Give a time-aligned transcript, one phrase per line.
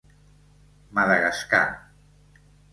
[0.97, 1.85] Madagascar.